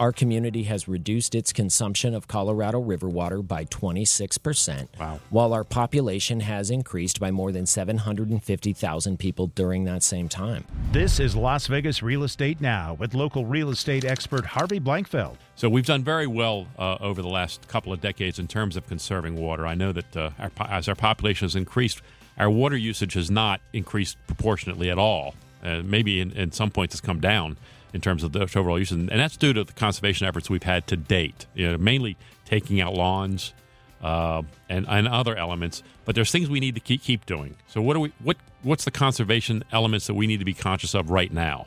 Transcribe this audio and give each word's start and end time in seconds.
Our 0.00 0.10
community 0.10 0.64
has 0.64 0.88
reduced 0.88 1.36
its 1.36 1.52
consumption 1.52 2.14
of 2.14 2.26
Colorado 2.26 2.80
River 2.80 3.08
water 3.08 3.42
by 3.42 3.64
26%, 3.66 4.88
Wow. 4.98 5.20
while 5.30 5.52
our 5.54 5.62
population 5.62 6.40
has 6.40 6.68
increased 6.68 7.20
by 7.20 7.30
more 7.30 7.52
than 7.52 7.64
750,000 7.64 9.18
people 9.20 9.46
during 9.54 9.84
that 9.84 10.02
same 10.02 10.28
time. 10.28 10.64
This 10.90 11.20
is 11.20 11.36
Las 11.36 11.68
Vegas 11.68 12.02
Real 12.02 12.24
Estate 12.24 12.60
Now 12.60 12.94
with 12.94 13.14
local 13.14 13.46
real 13.46 13.70
estate 13.70 14.04
expert 14.04 14.44
Harvey 14.44 14.80
Blankfeld. 14.80 15.36
So 15.54 15.68
we've 15.68 15.86
done 15.86 16.02
very 16.02 16.26
well 16.26 16.66
uh, 16.76 16.96
over 16.98 17.22
the 17.22 17.28
last 17.28 17.68
couple 17.68 17.92
of 17.92 18.00
decades 18.00 18.40
in 18.40 18.48
terms 18.48 18.76
of 18.76 18.88
conserving 18.88 19.36
water. 19.36 19.64
I 19.64 19.76
know 19.76 19.92
that 19.92 20.16
uh, 20.16 20.30
our, 20.40 20.50
po- 20.50 20.64
as 20.64 20.88
our 20.88 20.96
population 20.96 21.44
has 21.44 21.54
increased, 21.54 22.02
our 22.36 22.50
water 22.50 22.76
usage 22.76 23.14
has 23.14 23.30
not 23.30 23.60
increased 23.72 24.16
proportionately 24.26 24.90
at 24.90 24.98
all. 24.98 25.36
Uh, 25.62 25.82
maybe 25.84 26.20
in, 26.20 26.32
in 26.32 26.50
some 26.50 26.72
points 26.72 26.96
it's 26.96 27.00
come 27.00 27.20
down 27.20 27.56
in 27.94 28.00
terms 28.00 28.22
of 28.24 28.32
the 28.32 28.42
overall 28.42 28.78
usage, 28.78 28.98
and 28.98 29.08
that's 29.08 29.36
due 29.36 29.54
to 29.54 29.64
the 29.64 29.72
conservation 29.72 30.26
efforts 30.26 30.50
we've 30.50 30.64
had 30.64 30.86
to 30.88 30.96
date. 30.96 31.46
You 31.54 31.72
know, 31.72 31.78
mainly 31.78 32.18
taking 32.44 32.80
out 32.80 32.92
lawns 32.92 33.54
uh, 34.02 34.42
and 34.68 34.86
and 34.88 35.08
other 35.08 35.34
elements. 35.36 35.82
But 36.04 36.14
there's 36.14 36.30
things 36.30 36.50
we 36.50 36.60
need 36.60 36.74
to 36.74 36.80
keep 36.80 37.02
keep 37.02 37.24
doing. 37.24 37.56
So 37.68 37.80
what 37.80 37.94
do 37.94 38.00
we 38.00 38.12
what 38.22 38.36
what's 38.62 38.84
the 38.84 38.90
conservation 38.90 39.64
elements 39.72 40.06
that 40.08 40.14
we 40.14 40.26
need 40.26 40.40
to 40.40 40.44
be 40.44 40.54
conscious 40.54 40.94
of 40.94 41.10
right 41.10 41.32
now? 41.32 41.66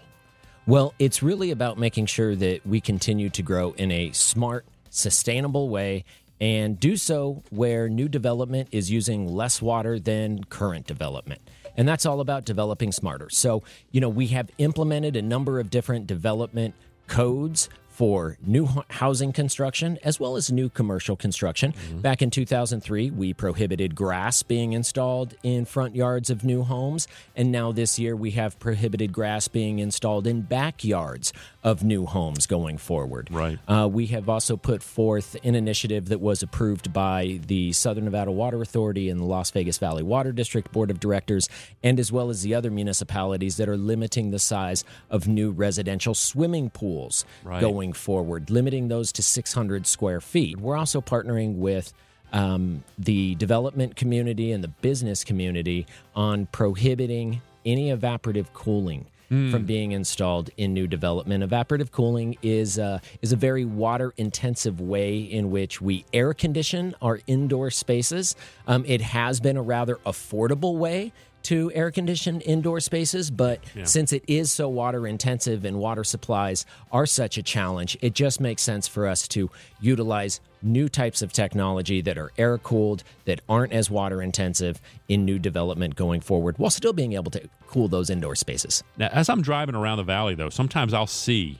Well, 0.67 0.93
it's 0.99 1.23
really 1.23 1.51
about 1.51 1.79
making 1.79 2.07
sure 2.07 2.35
that 2.35 2.67
we 2.67 2.81
continue 2.81 3.29
to 3.29 3.41
grow 3.41 3.71
in 3.71 3.89
a 3.89 4.11
smart, 4.11 4.65
sustainable 4.89 5.69
way 5.69 6.03
and 6.41 6.77
do 6.77 6.97
so 6.97 7.41
where 7.49 7.87
new 7.87 8.09
development 8.09 8.67
is 8.71 8.91
using 8.91 9.27
less 9.27 9.61
water 9.61 9.97
than 9.97 10.43
current 10.43 10.85
development. 10.85 11.41
And 11.77 11.87
that's 11.87 12.05
all 12.05 12.19
about 12.19 12.43
developing 12.43 12.91
smarter. 12.91 13.29
So, 13.29 13.63
you 13.91 14.01
know, 14.01 14.09
we 14.09 14.27
have 14.27 14.49
implemented 14.57 15.15
a 15.15 15.21
number 15.21 15.59
of 15.59 15.69
different 15.69 16.07
development 16.07 16.73
codes 17.07 17.69
for 17.97 18.37
new 18.45 18.67
housing 18.91 19.33
construction 19.33 19.97
as 20.03 20.19
well 20.19 20.35
as 20.35 20.51
new 20.51 20.69
commercial 20.69 21.15
construction. 21.15 21.73
Back 21.95 22.21
in 22.21 22.29
2003, 22.29 23.09
we 23.09 23.33
prohibited 23.33 23.95
grass 23.95 24.43
being 24.43 24.73
installed 24.73 25.33
in 25.41 25.65
front 25.65 25.95
yards 25.95 26.29
of 26.29 26.43
new 26.43 26.61
homes. 26.61 27.07
And 27.35 27.51
now 27.51 27.71
this 27.71 27.97
year, 27.97 28.15
we 28.15 28.31
have 28.31 28.59
prohibited 28.59 29.11
grass 29.11 29.47
being 29.47 29.79
installed 29.79 30.27
in 30.27 30.41
backyards 30.43 31.33
of 31.63 31.83
new 31.83 32.05
homes 32.05 32.45
going 32.45 32.77
forward. 32.77 33.29
Right. 33.31 33.57
Uh, 33.67 33.89
we 33.91 34.05
have 34.07 34.29
also 34.29 34.57
put 34.57 34.83
forth 34.83 35.35
an 35.43 35.55
initiative 35.55 36.09
that 36.09 36.21
was 36.21 36.43
approved 36.43 36.93
by 36.93 37.39
the 37.47 37.71
Southern 37.73 38.05
Nevada 38.05 38.31
Water 38.31 38.61
Authority 38.61 39.09
and 39.09 39.19
the 39.19 39.25
Las 39.25 39.49
Vegas 39.49 39.79
Valley 39.79 40.03
Water 40.03 40.31
District 40.31 40.71
Board 40.71 40.91
of 40.91 40.99
Directors, 40.99 41.49
and 41.81 41.99
as 41.99 42.11
well 42.11 42.29
as 42.29 42.43
the 42.43 42.53
other 42.53 42.69
municipalities 42.69 43.57
that 43.57 43.67
are 43.67 43.75
limiting 43.75 44.29
the 44.29 44.37
size 44.39 44.83
of 45.09 45.27
new 45.27 45.49
residential 45.49 46.13
swimming 46.13 46.69
pools 46.69 47.25
Right. 47.43 47.59
going 47.59 47.86
forward, 47.93 48.49
limiting 48.49 48.87
those 48.87 49.11
to 49.13 49.23
600 49.23 49.87
square 49.87 50.21
feet. 50.21 50.59
We're 50.59 50.77
also 50.77 51.01
partnering 51.01 51.55
with 51.55 51.93
um, 52.33 52.83
the 52.97 53.35
development 53.35 53.95
community 53.95 54.51
and 54.51 54.63
the 54.63 54.67
business 54.67 55.23
community 55.23 55.85
on 56.15 56.45
prohibiting 56.47 57.41
any 57.65 57.89
evaporative 57.91 58.53
cooling 58.53 59.05
from 59.51 59.65
being 59.65 59.91
installed 59.91 60.49
in 60.55 60.73
new 60.73 60.87
development. 60.87 61.43
Evaporative 61.43 61.91
cooling 61.91 62.37
is 62.41 62.79
uh, 62.79 62.99
is 63.21 63.33
a 63.33 63.35
very 63.35 63.65
water 63.65 64.13
intensive 64.15 64.79
way 64.79 65.19
in 65.19 65.51
which 65.51 65.81
we 65.81 66.05
air 66.13 66.33
condition 66.33 66.95
our 67.01 67.19
indoor 67.27 67.69
spaces. 67.69 68.37
Um, 68.67 68.85
it 68.87 69.01
has 69.01 69.41
been 69.41 69.57
a 69.57 69.61
rather 69.61 69.95
affordable 70.05 70.77
way 70.77 71.11
to 71.47 71.71
air 71.73 71.91
conditioned 71.91 72.41
indoor 72.43 72.81
spaces, 72.81 73.31
but 73.31 73.61
since 73.85 74.11
it 74.11 74.23
is 74.27 74.51
so 74.51 74.67
water 74.67 75.07
intensive 75.07 75.63
and 75.63 75.79
water 75.79 76.03
supplies 76.03 76.65
are 76.91 77.05
such 77.05 77.37
a 77.37 77.43
challenge, 77.43 77.97
it 78.01 78.13
just 78.13 78.41
makes 78.41 78.61
sense 78.61 78.85
for 78.85 79.07
us 79.07 79.27
to 79.29 79.49
utilize 79.79 80.41
new 80.61 80.89
types 80.89 81.21
of 81.21 81.31
technology 81.31 82.01
that 82.01 82.17
are 82.17 82.33
air 82.37 82.57
cooled, 82.57 83.03
that 83.23 83.39
aren't 83.47 83.71
as 83.71 83.89
water 83.89 84.21
intensive 84.21 84.81
in 85.07 85.23
new 85.23 85.39
development 85.39 85.95
going 85.95 86.19
forward, 86.19 86.57
while 86.57 86.69
still 86.69 86.91
being 86.91 87.13
able 87.13 87.31
to 87.31 87.49
cool 87.67 87.87
those 87.87 88.09
indoor 88.09 88.35
spaces. 88.35 88.83
Now, 88.97 89.07
as 89.13 89.29
I'm 89.29 89.41
driving 89.41 89.75
around 89.75 89.97
the 89.97 90.03
valley, 90.03 90.35
though, 90.35 90.49
sometimes 90.49 90.93
I'll 90.93 91.07
see, 91.07 91.59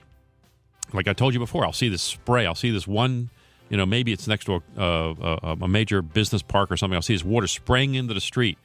like 0.92 1.08
I 1.08 1.14
told 1.14 1.32
you 1.32 1.40
before, 1.40 1.64
I'll 1.64 1.72
see 1.72 1.88
this 1.88 2.02
spray. 2.02 2.44
I'll 2.44 2.54
see 2.54 2.70
this 2.70 2.86
one, 2.86 3.30
you 3.70 3.78
know, 3.78 3.86
maybe 3.86 4.12
it's 4.12 4.26
next 4.26 4.44
to 4.46 4.62
a, 4.76 4.82
uh, 4.82 5.38
a, 5.42 5.64
a 5.64 5.68
major 5.68 6.02
business 6.02 6.42
park 6.42 6.70
or 6.70 6.76
something. 6.76 6.94
I'll 6.94 7.00
see 7.00 7.14
this 7.14 7.24
water 7.24 7.46
spraying 7.46 7.94
into 7.94 8.12
the 8.12 8.20
street. 8.20 8.58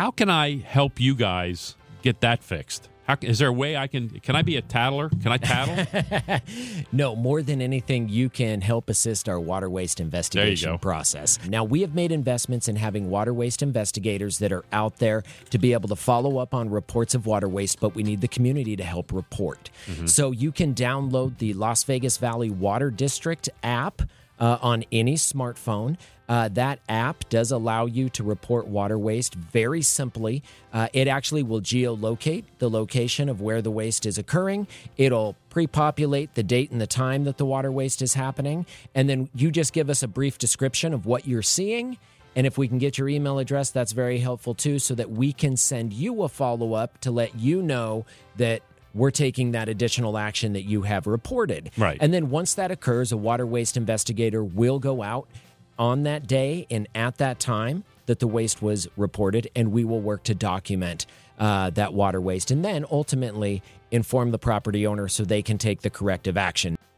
How 0.00 0.10
can 0.10 0.30
I 0.30 0.56
help 0.56 0.98
you 0.98 1.14
guys 1.14 1.76
get 2.00 2.22
that 2.22 2.42
fixed? 2.42 2.88
How, 3.04 3.18
is 3.20 3.38
there 3.38 3.48
a 3.48 3.52
way 3.52 3.76
I 3.76 3.86
can? 3.86 4.08
Can 4.08 4.34
I 4.34 4.40
be 4.40 4.56
a 4.56 4.62
tattler? 4.62 5.10
Can 5.10 5.30
I 5.30 5.36
tattle? 5.36 6.40
No, 6.92 7.14
more 7.14 7.42
than 7.42 7.60
anything, 7.60 8.08
you 8.08 8.30
can 8.30 8.62
help 8.62 8.88
assist 8.88 9.28
our 9.28 9.38
water 9.38 9.68
waste 9.68 10.00
investigation 10.00 10.78
process. 10.78 11.38
Now, 11.46 11.64
we 11.64 11.82
have 11.82 11.94
made 11.94 12.12
investments 12.12 12.66
in 12.66 12.76
having 12.76 13.10
water 13.10 13.34
waste 13.34 13.60
investigators 13.60 14.38
that 14.38 14.52
are 14.52 14.64
out 14.72 14.96
there 14.96 15.22
to 15.50 15.58
be 15.58 15.74
able 15.74 15.90
to 15.90 15.96
follow 15.96 16.38
up 16.38 16.54
on 16.54 16.70
reports 16.70 17.14
of 17.14 17.26
water 17.26 17.46
waste, 17.46 17.78
but 17.78 17.94
we 17.94 18.02
need 18.02 18.22
the 18.22 18.28
community 18.28 18.76
to 18.76 18.84
help 18.84 19.12
report. 19.12 19.68
Mm-hmm. 19.86 20.06
So 20.06 20.30
you 20.30 20.50
can 20.50 20.74
download 20.74 21.36
the 21.36 21.52
Las 21.52 21.84
Vegas 21.84 22.16
Valley 22.16 22.48
Water 22.48 22.90
District 22.90 23.50
app 23.62 24.00
uh, 24.40 24.58
on 24.60 24.84
any 24.90 25.14
smartphone. 25.14 25.96
Uh, 26.28 26.48
that 26.48 26.78
app 26.88 27.28
does 27.28 27.50
allow 27.50 27.86
you 27.86 28.08
to 28.08 28.22
report 28.22 28.68
water 28.68 28.96
waste 28.96 29.34
very 29.34 29.82
simply. 29.82 30.44
Uh, 30.72 30.86
it 30.92 31.08
actually 31.08 31.42
will 31.42 31.60
geolocate 31.60 32.44
the 32.58 32.70
location 32.70 33.28
of 33.28 33.40
where 33.40 33.60
the 33.60 33.70
waste 33.70 34.06
is 34.06 34.16
occurring. 34.16 34.68
It'll 34.96 35.34
pre 35.48 35.66
populate 35.66 36.34
the 36.34 36.44
date 36.44 36.70
and 36.70 36.80
the 36.80 36.86
time 36.86 37.24
that 37.24 37.36
the 37.36 37.44
water 37.44 37.72
waste 37.72 38.00
is 38.00 38.14
happening. 38.14 38.64
And 38.94 39.08
then 39.08 39.28
you 39.34 39.50
just 39.50 39.72
give 39.72 39.90
us 39.90 40.04
a 40.04 40.08
brief 40.08 40.38
description 40.38 40.94
of 40.94 41.04
what 41.04 41.26
you're 41.26 41.42
seeing. 41.42 41.98
And 42.36 42.46
if 42.46 42.56
we 42.56 42.68
can 42.68 42.78
get 42.78 42.96
your 42.96 43.08
email 43.08 43.40
address, 43.40 43.70
that's 43.70 43.90
very 43.90 44.18
helpful 44.18 44.54
too, 44.54 44.78
so 44.78 44.94
that 44.94 45.10
we 45.10 45.32
can 45.32 45.56
send 45.56 45.92
you 45.92 46.22
a 46.22 46.28
follow 46.28 46.74
up 46.74 47.00
to 47.00 47.10
let 47.10 47.34
you 47.34 47.60
know 47.60 48.06
that 48.36 48.62
we're 48.94 49.10
taking 49.10 49.52
that 49.52 49.68
additional 49.68 50.18
action 50.18 50.52
that 50.52 50.62
you 50.62 50.82
have 50.82 51.06
reported. 51.06 51.70
Right. 51.76 51.98
And 52.00 52.12
then 52.12 52.30
once 52.30 52.54
that 52.54 52.70
occurs, 52.70 53.12
a 53.12 53.16
water 53.16 53.46
waste 53.46 53.76
investigator 53.76 54.42
will 54.42 54.78
go 54.78 55.02
out 55.02 55.28
on 55.78 56.02
that 56.02 56.26
day 56.26 56.66
and 56.70 56.88
at 56.94 57.18
that 57.18 57.40
time 57.40 57.84
that 58.06 58.18
the 58.18 58.26
waste 58.26 58.60
was 58.60 58.88
reported, 58.96 59.48
and 59.54 59.72
we 59.72 59.84
will 59.84 60.00
work 60.00 60.24
to 60.24 60.34
document 60.34 61.06
uh, 61.38 61.70
that 61.70 61.94
water 61.94 62.20
waste 62.20 62.50
and 62.50 62.64
then 62.64 62.84
ultimately 62.90 63.62
inform 63.90 64.30
the 64.30 64.38
property 64.38 64.86
owner 64.86 65.08
so 65.08 65.24
they 65.24 65.42
can 65.42 65.58
take 65.58 65.80
the 65.80 65.90
corrective 65.90 66.36
action. 66.36 66.76